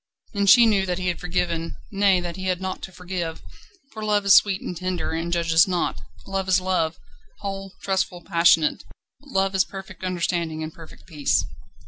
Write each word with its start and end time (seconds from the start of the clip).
And 0.33 0.49
she 0.49 0.65
knew 0.65 0.87
that 0.87 0.97
he 0.97 1.09
had 1.09 1.19
forgiven 1.19 1.75
nay, 1.91 2.19
that 2.21 2.35
he 2.35 2.45
had 2.45 2.59
naught 2.59 2.81
to 2.81 2.91
forgive 2.91 3.43
for 3.93 4.03
Love 4.03 4.25
is 4.25 4.33
sweet 4.35 4.59
and 4.59 4.75
tender, 4.75 5.11
and 5.11 5.31
judges 5.31 5.67
not. 5.67 6.01
Love 6.25 6.49
is 6.49 6.59
Love 6.59 6.97
whole, 7.41 7.75
trustful, 7.83 8.23
passionate. 8.23 8.83
Love 9.21 9.53
is 9.53 9.63
perfect 9.63 10.03
understanding 10.03 10.63
and 10.63 10.73
perfect 10.73 11.05
peace. 11.05 11.45